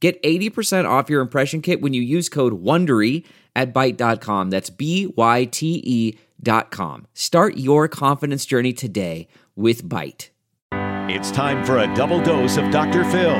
Get 0.00 0.22
80% 0.22 0.88
off 0.88 1.10
your 1.10 1.20
impression 1.20 1.60
kit 1.60 1.80
when 1.80 1.92
you 1.92 2.02
use 2.02 2.28
code 2.28 2.62
WONDERY 2.62 3.24
at 3.56 3.74
Byte.com. 3.74 4.50
That's 4.50 4.70
B-Y-T-E 4.70 6.18
dot 6.40 6.70
com. 6.70 7.06
Start 7.14 7.56
your 7.56 7.88
confidence 7.88 8.46
journey 8.46 8.72
today 8.72 9.26
with 9.56 9.82
Byte. 9.82 10.28
It's 11.10 11.30
time 11.30 11.64
for 11.64 11.78
a 11.78 11.94
double 11.94 12.22
dose 12.22 12.58
of 12.58 12.70
Dr. 12.70 13.02
Phil. 13.04 13.34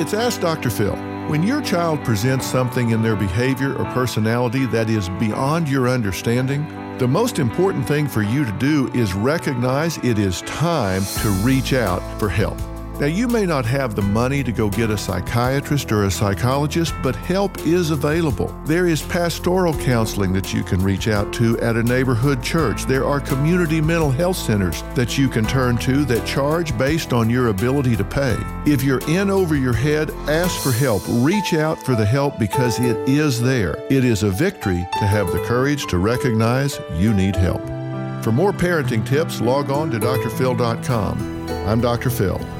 It's 0.00 0.14
Ask 0.14 0.40
Dr. 0.40 0.70
Phil. 0.70 0.96
When 1.28 1.42
your 1.42 1.60
child 1.60 2.02
presents 2.04 2.46
something 2.46 2.90
in 2.90 3.02
their 3.02 3.16
behavior 3.16 3.74
or 3.74 3.84
personality 3.86 4.66
that 4.66 4.88
is 4.88 5.08
beyond 5.10 5.68
your 5.68 5.88
understanding, 5.88 6.66
the 6.98 7.08
most 7.08 7.38
important 7.38 7.86
thing 7.86 8.08
for 8.08 8.22
you 8.22 8.44
to 8.44 8.52
do 8.52 8.90
is 8.94 9.14
recognize 9.14 9.98
it 9.98 10.18
is 10.18 10.42
time 10.42 11.02
to 11.20 11.28
reach 11.42 11.72
out 11.72 12.00
for 12.18 12.28
help. 12.28 12.58
Now, 13.00 13.06
you 13.06 13.28
may 13.28 13.46
not 13.46 13.64
have 13.64 13.94
the 13.94 14.02
money 14.02 14.42
to 14.42 14.52
go 14.52 14.68
get 14.68 14.90
a 14.90 14.98
psychiatrist 14.98 15.90
or 15.90 16.04
a 16.04 16.10
psychologist, 16.10 16.92
but 17.02 17.16
help 17.16 17.56
is 17.60 17.92
available. 17.92 18.54
There 18.66 18.88
is 18.88 19.00
pastoral 19.00 19.72
counseling 19.72 20.34
that 20.34 20.52
you 20.52 20.62
can 20.62 20.82
reach 20.82 21.08
out 21.08 21.32
to 21.34 21.58
at 21.60 21.76
a 21.76 21.82
neighborhood 21.82 22.42
church. 22.42 22.84
There 22.84 23.06
are 23.06 23.18
community 23.18 23.80
mental 23.80 24.10
health 24.10 24.36
centers 24.36 24.82
that 24.94 25.16
you 25.16 25.30
can 25.30 25.46
turn 25.46 25.78
to 25.78 26.04
that 26.04 26.26
charge 26.26 26.76
based 26.76 27.14
on 27.14 27.30
your 27.30 27.48
ability 27.48 27.96
to 27.96 28.04
pay. 28.04 28.36
If 28.66 28.82
you're 28.82 29.08
in 29.08 29.30
over 29.30 29.56
your 29.56 29.72
head, 29.72 30.10
ask 30.28 30.62
for 30.62 30.70
help. 30.70 31.02
Reach 31.08 31.54
out 31.54 31.78
for 31.78 31.94
the 31.94 32.04
help 32.04 32.38
because 32.38 32.78
it 32.80 32.98
is 33.08 33.40
there. 33.40 33.76
It 33.88 34.04
is 34.04 34.24
a 34.24 34.30
victory 34.30 34.86
to 34.98 35.06
have 35.06 35.32
the 35.32 35.42
courage 35.44 35.86
to 35.86 35.96
recognize 35.96 36.78
you 36.96 37.14
need 37.14 37.34
help. 37.34 37.62
For 38.22 38.30
more 38.30 38.52
parenting 38.52 39.06
tips, 39.06 39.40
log 39.40 39.70
on 39.70 39.90
to 39.92 39.98
drphil.com. 39.98 41.48
I'm 41.66 41.80
Dr. 41.80 42.10
Phil. 42.10 42.38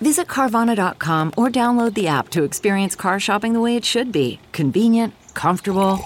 Visit 0.00 0.26
Carvana.com 0.26 1.32
or 1.36 1.48
download 1.48 1.94
the 1.94 2.08
app 2.08 2.28
to 2.30 2.42
experience 2.44 2.96
car 2.96 3.20
shopping 3.20 3.52
the 3.52 3.60
way 3.60 3.76
it 3.76 3.84
should 3.84 4.12
be 4.12 4.40
convenient, 4.52 5.14
comfortable. 5.34 5.98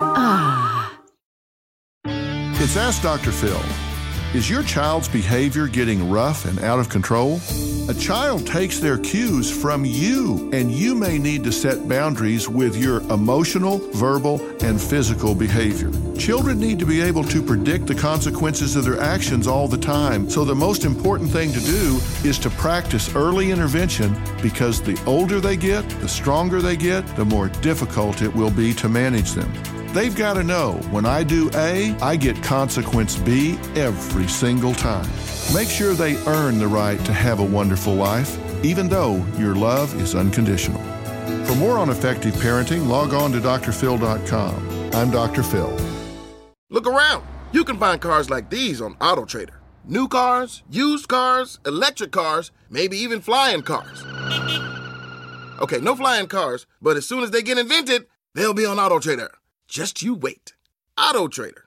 Ah. 0.00 0.98
It's 2.60 2.76
Ask 2.76 3.02
Dr. 3.02 3.30
Phil. 3.30 3.60
Is 4.34 4.50
your 4.50 4.62
child's 4.62 5.08
behavior 5.08 5.66
getting 5.68 6.10
rough 6.10 6.44
and 6.44 6.58
out 6.60 6.78
of 6.78 6.88
control? 6.88 7.40
A 7.88 7.94
child 7.94 8.46
takes 8.46 8.80
their 8.80 8.98
cues 8.98 9.50
from 9.50 9.82
you, 9.82 10.50
and 10.52 10.70
you 10.70 10.94
may 10.94 11.18
need 11.18 11.42
to 11.44 11.50
set 11.50 11.88
boundaries 11.88 12.46
with 12.46 12.76
your 12.76 13.00
emotional, 13.10 13.78
verbal, 13.94 14.46
and 14.62 14.78
physical 14.78 15.34
behavior. 15.34 15.90
Children 16.18 16.60
need 16.60 16.78
to 16.80 16.84
be 16.84 17.00
able 17.00 17.24
to 17.24 17.42
predict 17.42 17.86
the 17.86 17.94
consequences 17.94 18.76
of 18.76 18.84
their 18.84 19.00
actions 19.00 19.46
all 19.46 19.68
the 19.68 19.78
time, 19.78 20.28
so 20.28 20.44
the 20.44 20.54
most 20.54 20.84
important 20.84 21.30
thing 21.30 21.50
to 21.50 21.60
do 21.60 21.98
is 22.28 22.38
to 22.40 22.50
practice 22.50 23.14
early 23.14 23.52
intervention 23.52 24.14
because 24.42 24.82
the 24.82 25.02
older 25.06 25.40
they 25.40 25.56
get, 25.56 25.88
the 26.00 26.08
stronger 26.10 26.60
they 26.60 26.76
get, 26.76 27.06
the 27.16 27.24
more 27.24 27.48
difficult 27.62 28.20
it 28.20 28.34
will 28.34 28.50
be 28.50 28.74
to 28.74 28.90
manage 28.90 29.32
them. 29.32 29.50
They've 29.94 30.14
got 30.14 30.34
to 30.34 30.44
know 30.44 30.72
when 30.90 31.06
I 31.06 31.22
do 31.22 31.50
A, 31.54 31.96
I 32.02 32.16
get 32.16 32.42
consequence 32.42 33.16
B 33.16 33.58
every 33.76 34.28
single 34.28 34.74
time. 34.74 35.08
Make 35.54 35.70
sure 35.70 35.94
they 35.94 36.16
earn 36.26 36.58
the 36.58 36.68
right 36.68 37.02
to 37.06 37.12
have 37.12 37.40
a 37.40 37.44
wonderful 37.44 37.94
life, 37.94 38.38
even 38.62 38.86
though 38.86 39.24
your 39.38 39.54
love 39.54 39.98
is 39.98 40.14
unconditional. 40.14 40.82
For 41.46 41.54
more 41.54 41.78
on 41.78 41.88
effective 41.88 42.34
parenting, 42.34 42.86
log 42.86 43.14
on 43.14 43.32
to 43.32 43.38
drphil.com. 43.38 44.90
I'm 44.92 45.10
Dr. 45.10 45.42
Phil. 45.42 45.74
Look 46.68 46.86
around. 46.86 47.24
You 47.52 47.64
can 47.64 47.78
find 47.78 47.98
cars 47.98 48.28
like 48.28 48.50
these 48.50 48.82
on 48.82 48.96
AutoTrader. 48.96 49.54
New 49.86 50.06
cars, 50.06 50.62
used 50.68 51.08
cars, 51.08 51.58
electric 51.64 52.12
cars, 52.12 52.50
maybe 52.68 52.98
even 52.98 53.22
flying 53.22 53.62
cars. 53.62 54.04
Okay, 55.62 55.80
no 55.80 55.96
flying 55.96 56.26
cars, 56.26 56.66
but 56.82 56.98
as 56.98 57.08
soon 57.08 57.22
as 57.22 57.30
they 57.30 57.40
get 57.40 57.56
invented, 57.56 58.06
they'll 58.34 58.52
be 58.52 58.66
on 58.66 58.76
AutoTrader. 58.76 59.30
Just 59.66 60.02
you 60.02 60.14
wait. 60.14 60.52
AutoTrader. 60.98 61.62